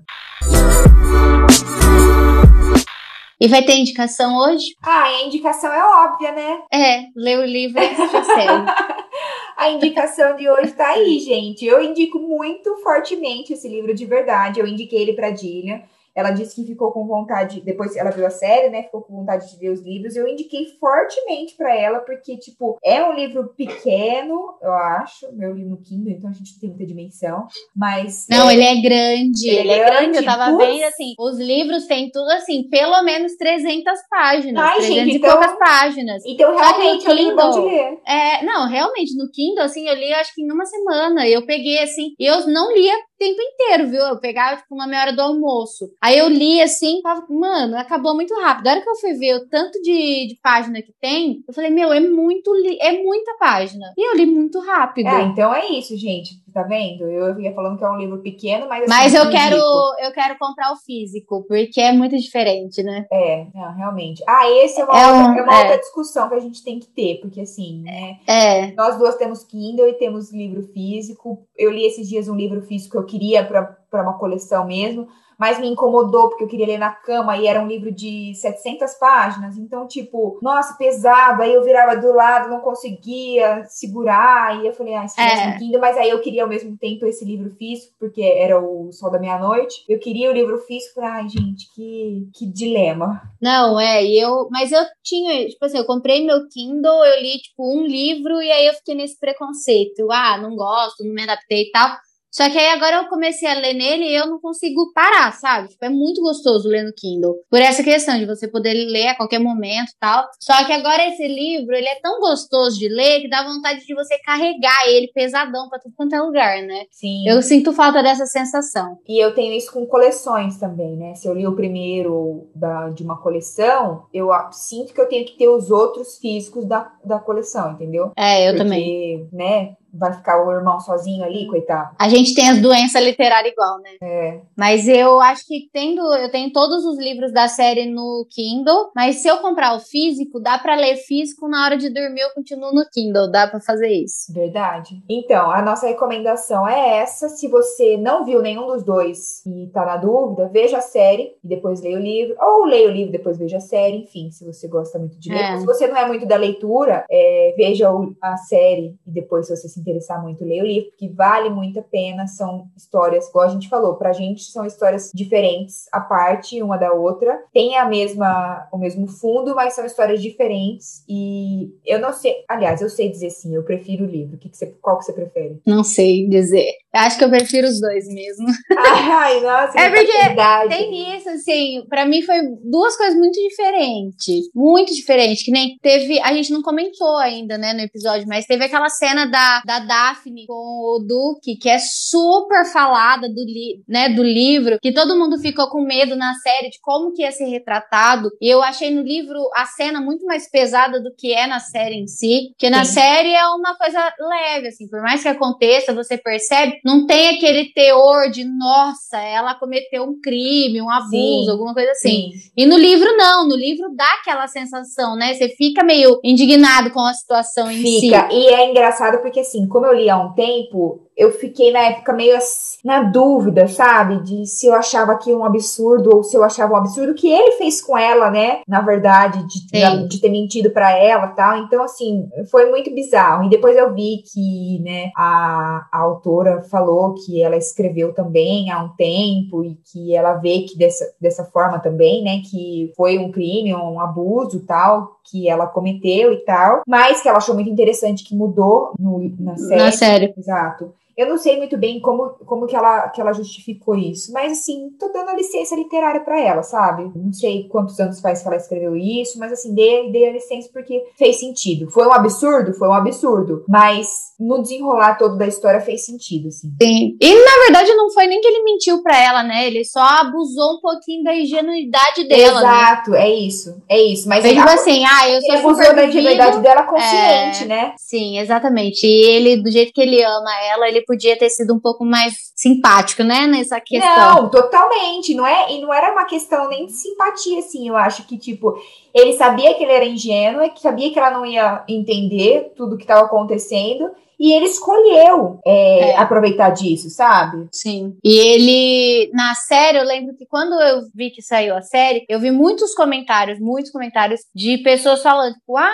[3.40, 4.74] E vai ter indicação hoje?
[4.82, 6.62] Ah, a indicação é óbvia, né?
[6.70, 8.66] É, ler o livro e assistir a série.
[9.56, 11.64] a indicação de hoje tá aí, gente.
[11.64, 14.60] Eu indico muito fortemente esse livro de verdade.
[14.60, 15.82] Eu indiquei ele pra Dilha.
[16.16, 18.84] Ela disse que ficou com vontade, depois ela viu a série, né?
[18.84, 20.16] Ficou com vontade de ler os livros.
[20.16, 25.26] Eu indiquei fortemente para ela, porque, tipo, é um livro pequeno, eu acho.
[25.38, 27.46] Eu li no Kindle, então a gente não tem muita dimensão.
[27.76, 28.26] Mas.
[28.30, 28.54] Não, é...
[28.54, 29.46] ele é grande.
[29.46, 30.00] Ele, ele é grande.
[30.00, 30.18] grande.
[30.18, 34.64] Eu tava vendo, assim, os livros têm tudo, assim, pelo menos 300 páginas.
[34.64, 35.28] Ai, 300 gente, então...
[35.28, 36.22] e poucas páginas.
[36.24, 37.98] Então, realmente, é Kindle, bom de ler.
[38.06, 41.28] É, não, realmente, no Kindle, assim, eu li acho que em uma semana.
[41.28, 44.00] Eu peguei, assim, e eu não lia tempo inteiro, viu?
[44.00, 45.90] Eu pegava, tipo, uma meia hora do almoço.
[46.00, 48.66] Aí eu li assim, tava, mano, acabou muito rápido.
[48.66, 51.70] A hora que eu fui ver o tanto de, de página que tem, eu falei,
[51.70, 53.92] meu, é muito, é muita página.
[53.96, 55.08] E eu li muito rápido.
[55.08, 57.04] É, então é isso, gente tá vendo?
[57.04, 58.84] Eu ia falando que é um livro pequeno, mas.
[58.84, 59.56] Assim, mas eu quero,
[60.00, 63.04] eu quero comprar o físico, porque é muito diferente, né?
[63.12, 64.22] É, não, realmente.
[64.26, 65.62] Ah, esse é uma, é outra, um, é uma é.
[65.62, 68.18] outra discussão que a gente tem que ter, porque assim, né?
[68.26, 68.72] É.
[68.72, 71.46] Nós duas temos Kindle e temos livro físico.
[71.54, 75.06] Eu li esses dias um livro físico que eu queria para uma coleção mesmo
[75.38, 78.94] mas me incomodou porque eu queria ler na cama e era um livro de 700
[78.94, 79.56] páginas.
[79.56, 81.42] Então, tipo, nossa, pesado.
[81.42, 84.62] Aí eu virava do lado, não conseguia segurar.
[84.62, 85.48] E eu falei, ah, tivesse é.
[85.48, 88.90] um Kindle, mas aí eu queria ao mesmo tempo esse livro físico, porque era o
[88.92, 89.84] Sol da Meia-Noite.
[89.88, 91.00] Eu queria o livro físico.
[91.00, 93.20] Ai, gente, que, que dilema.
[93.40, 97.38] Não, é, e eu, mas eu tinha, tipo assim, eu comprei meu Kindle, eu li,
[97.38, 100.10] tipo, um livro e aí eu fiquei nesse preconceito.
[100.10, 101.90] Ah, não gosto, não me adaptei e tal.
[102.36, 105.68] Só que aí agora eu comecei a ler nele e eu não consigo parar, sabe?
[105.68, 107.34] Tipo, é muito gostoso ler no Kindle.
[107.50, 110.26] Por essa questão de você poder ler a qualquer momento e tal.
[110.38, 113.94] Só que agora esse livro, ele é tão gostoso de ler que dá vontade de
[113.94, 116.82] você carregar ele pesadão pra tudo quanto é lugar, né?
[116.90, 117.26] Sim.
[117.26, 118.98] Eu sinto falta dessa sensação.
[119.08, 121.14] E eu tenho isso com coleções também, né?
[121.14, 125.38] Se eu li o primeiro da, de uma coleção, eu sinto que eu tenho que
[125.38, 128.12] ter os outros físicos da, da coleção, entendeu?
[128.14, 129.28] É, eu Porque, também.
[129.32, 129.74] né?
[129.98, 131.94] Vai ficar o irmão sozinho ali, coitado.
[131.98, 133.90] A gente tem as doenças literárias igual, né?
[134.02, 134.40] É.
[134.56, 139.16] Mas eu acho que tendo, eu tenho todos os livros da série no Kindle, mas
[139.16, 142.72] se eu comprar o físico, dá para ler físico na hora de dormir, eu continuo
[142.72, 144.32] no Kindle, dá para fazer isso.
[144.32, 145.02] Verdade.
[145.08, 149.84] Então, a nossa recomendação é essa, se você não viu nenhum dos dois e tá
[149.84, 153.18] na dúvida, veja a série e depois leia o livro, ou leia o livro e
[153.18, 155.42] depois veja a série, enfim, se você gosta muito de ler.
[155.42, 155.58] É.
[155.58, 159.68] Se você não é muito da leitura, é, veja a série e depois se você
[159.68, 162.26] se interessar muito, ler o livro, porque vale muito a pena.
[162.26, 166.92] São histórias, igual a gente falou, pra gente são histórias diferentes, a parte uma da
[166.92, 167.40] outra.
[167.52, 171.04] Tem a mesma, o mesmo fundo, mas são histórias diferentes.
[171.08, 174.36] E eu não sei, aliás, eu sei dizer sim, eu prefiro o livro.
[174.36, 175.60] Que que você, qual que você prefere?
[175.66, 176.72] Não sei dizer.
[176.96, 178.46] Acho que eu prefiro os dois mesmo.
[178.76, 184.48] Ai, nossa, é porque tem isso, assim, para mim foi duas coisas muito diferentes.
[184.54, 185.44] Muito diferentes.
[185.44, 186.20] Que nem teve.
[186.20, 190.46] A gente não comentou ainda, né, no episódio, mas teve aquela cena da, da Daphne
[190.46, 195.38] com o Duque, que é super falada do, li, né, do livro, que todo mundo
[195.38, 198.30] ficou com medo na série de como que ia ser retratado.
[198.40, 201.96] E eu achei no livro a cena muito mais pesada do que é na série
[201.96, 202.48] em si.
[202.52, 202.94] Porque na Sim.
[202.94, 207.72] série é uma coisa leve, assim, por mais que aconteça, você percebe não tem aquele
[207.72, 211.10] teor de, nossa, ela cometeu um crime, um abuso,
[211.44, 212.30] sim, alguma coisa assim.
[212.30, 212.50] Sim.
[212.56, 213.48] E no livro, não.
[213.48, 215.34] No livro dá aquela sensação, né?
[215.34, 217.88] Você fica meio indignado com a situação em fica.
[217.88, 218.00] si.
[218.02, 218.28] Fica.
[218.32, 222.12] E é engraçado porque, assim, como eu li há um tempo, eu fiquei na época
[222.12, 224.22] meio assim, na dúvida, sabe?
[224.22, 227.52] De se eu achava aquilo um absurdo ou se eu achava um absurdo que ele
[227.52, 228.60] fez com ela, né?
[228.68, 231.56] Na verdade, de, de ter mentido para ela tal.
[231.58, 233.44] Então, assim, foi muito bizarro.
[233.44, 238.82] E depois eu vi que, né, a, a autora falou que ela escreveu também há
[238.82, 242.42] um tempo e que ela vê que dessa, dessa forma também, né?
[242.50, 247.38] Que foi um crime, um abuso tal que ela cometeu e tal, mas que ela
[247.38, 249.82] achou muito interessante que mudou no, na série.
[249.82, 250.34] Na série.
[250.36, 250.94] Exato.
[251.16, 254.90] Eu não sei muito bem como, como que, ela, que ela justificou isso, mas assim,
[254.98, 257.10] tô dando a licença literária para ela, sabe?
[257.14, 260.68] Não sei quantos anos faz que ela escreveu isso, mas assim, dei, dei a licença
[260.72, 261.90] porque fez sentido.
[261.90, 262.74] Foi um absurdo?
[262.74, 263.64] Foi um absurdo.
[263.68, 266.68] Mas no desenrolar todo da história fez sentido, assim.
[266.82, 267.16] Sim.
[267.20, 269.66] E na verdade não foi nem que ele mentiu para ela, né?
[269.66, 272.60] Ele só abusou um pouquinho da ingenuidade dela.
[272.60, 272.68] Né?
[272.68, 273.22] Exato, né?
[273.22, 273.82] é isso.
[273.88, 274.28] É isso.
[274.28, 277.94] Mas ele, tipo assim, ah, eu sou ele abusou da ingenuidade dela consciente, é, né?
[277.96, 279.06] Sim, exatamente.
[279.06, 282.34] E ele, do jeito que ele ama ela, ele podia ter sido um pouco mais
[282.54, 284.42] simpático, né, nessa questão.
[284.42, 285.34] Não, totalmente.
[285.34, 287.88] Não é, e não era uma questão nem de simpatia, assim.
[287.88, 288.78] Eu acho que, tipo,
[289.14, 293.04] ele sabia que ele era ingênuo, que sabia que ela não ia entender tudo que
[293.04, 296.16] estava acontecendo e ele escolheu é, é.
[296.16, 297.68] aproveitar disso, sabe?
[297.72, 298.16] Sim.
[298.22, 302.38] E ele, na série, eu lembro que quando eu vi que saiu a série, eu
[302.38, 305.92] vi muitos comentários, muitos comentários de pessoas falando, tipo, ah,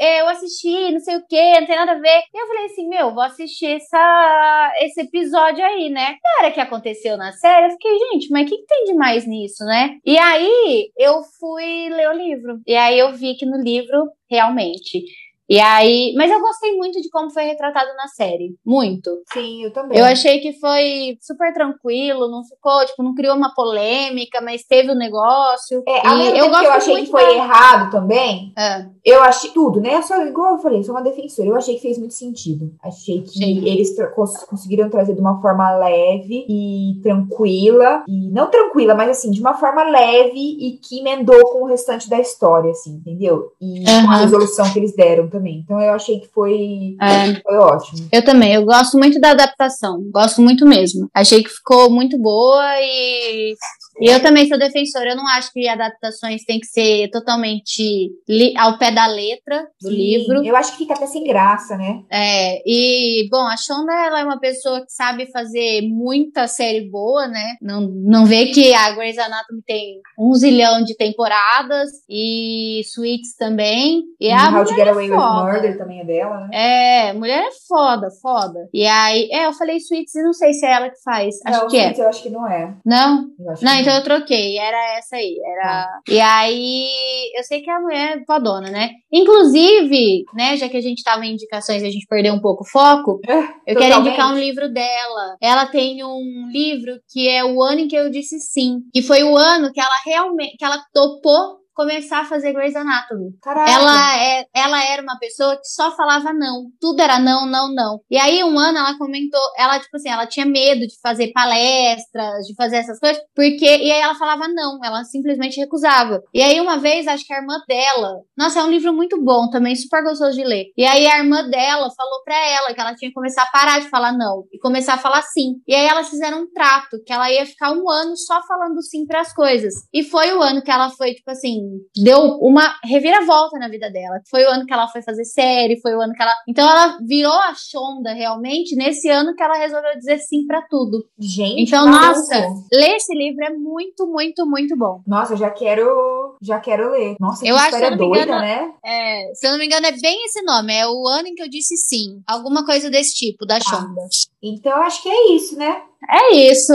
[0.00, 2.22] é, eu assisti, não sei o quê, não tem nada a ver.
[2.34, 6.16] E eu falei assim, meu, vou assistir essa, esse episódio aí, né?
[6.22, 8.94] Na hora que aconteceu na série, eu fiquei, gente, mas o que, que tem de
[8.94, 9.96] mais nisso, né?
[10.04, 12.60] E aí eu fui ler o livro.
[12.66, 15.04] E aí eu vi que no livro, realmente,
[15.48, 19.10] e aí, mas eu gostei muito de como foi retratado na série, muito.
[19.32, 19.96] Sim, eu também.
[19.96, 24.90] Eu achei que foi super tranquilo, não ficou, tipo, não criou uma polêmica, mas teve
[24.90, 25.84] o um negócio.
[25.86, 27.32] É, mesmo eu, que eu achei que foi da...
[27.32, 28.86] errado também, é.
[29.04, 30.02] eu achei tudo, né?
[30.02, 32.72] Só igual eu falei, sou uma defensora, eu achei que fez muito sentido.
[32.82, 33.64] Achei que Sim.
[33.64, 39.30] eles tra conseguiram trazer de uma forma leve e tranquila, e não tranquila, mas assim,
[39.30, 43.52] de uma forma leve e que emendou com o restante da história, assim, entendeu?
[43.60, 44.10] E uhum.
[44.10, 45.60] a resolução que eles deram também.
[45.64, 47.40] Então eu achei que foi, é.
[47.40, 48.08] foi ótimo.
[48.10, 51.08] Eu também, eu gosto muito da adaptação, gosto muito mesmo.
[51.14, 53.54] Achei que ficou muito boa e
[54.00, 55.10] e eu também sou defensora.
[55.10, 58.10] Eu não acho que adaptações têm que ser totalmente
[58.58, 60.44] ao pé da letra do Sim, livro.
[60.44, 62.02] Eu acho que fica até sem graça, né?
[62.10, 62.62] É.
[62.66, 67.56] E, bom, a Shonda, ela é uma pessoa que sabe fazer muita série boa, né?
[67.60, 74.02] Não, não vê que a Grey's Anatomy tem um zilhão de temporadas e Suits também.
[74.20, 76.48] E, e a How to Get Away é with Murder também é dela, né?
[76.52, 78.68] É, mulher é foda, foda.
[78.72, 81.36] E aí, é, eu falei Suits e não sei se é ela que faz.
[81.44, 81.94] Acho não, que é.
[81.96, 82.74] eu acho que não é.
[82.84, 83.26] Não?
[83.38, 85.36] não, eu troquei, era essa aí.
[85.44, 85.82] Era...
[85.82, 86.00] Ah.
[86.08, 86.88] E aí,
[87.36, 88.90] eu sei que a mulher é fodona, né?
[89.12, 92.64] Inclusive, né, já que a gente tava em indicações e a gente perdeu um pouco
[92.64, 93.78] o foco, é, eu totalmente.
[93.78, 95.36] quero indicar um livro dela.
[95.40, 99.22] Ela tem um livro que é O Ano em que Eu Disse Sim, que foi
[99.22, 103.36] o ano que ela realmente, que ela topou começar a fazer Grey's Anatomy.
[103.42, 103.70] Caraca.
[103.70, 106.68] Ela, é, ela era uma pessoa que só falava não.
[106.80, 108.00] Tudo era não, não, não.
[108.10, 112.46] E aí, um ano, ela comentou, ela, tipo assim, ela tinha medo de fazer palestras,
[112.46, 116.22] de fazer essas coisas, porque, e aí ela falava não, ela simplesmente recusava.
[116.32, 119.50] E aí, uma vez, acho que a irmã dela, nossa, é um livro muito bom
[119.50, 120.72] também, super gostoso de ler.
[120.76, 123.80] E aí, a irmã dela falou pra ela que ela tinha que começar a parar
[123.80, 125.56] de falar não e começar a falar sim.
[125.68, 129.04] E aí, elas fizeram um trato, que ela ia ficar um ano só falando sim
[129.04, 129.74] para as coisas.
[129.92, 131.65] E foi o ano que ela foi, tipo assim,
[131.96, 134.20] deu uma reviravolta na vida dela.
[134.30, 136.32] Foi o ano que ela foi fazer série, foi o ano que ela.
[136.48, 141.04] Então ela virou a Shonda realmente nesse ano que ela resolveu dizer sim para tudo.
[141.18, 145.00] Gente, então nossa, ler esse livro é muito, muito, muito bom.
[145.06, 147.16] Nossa, já quero, já quero ler.
[147.20, 148.72] Nossa, que eu acho, história doida, engano, né?
[148.84, 151.42] É, se eu não me engano é bem esse nome, é o ano em que
[151.42, 153.64] eu disse sim, alguma coisa desse tipo da tá.
[153.64, 154.02] Shonda.
[154.42, 155.82] Então acho que é isso, né?
[156.08, 156.72] É isso.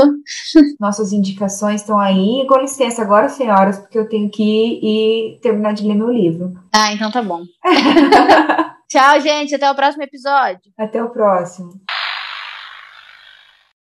[0.80, 2.46] Nossas indicações estão aí.
[2.48, 6.54] Com licença agora, senhoras, porque eu tenho que ir e terminar de ler meu livro.
[6.74, 7.42] Ah, então tá bom.
[8.90, 9.56] Tchau, gente.
[9.56, 10.72] Até o próximo episódio.
[10.78, 11.70] Até o próximo.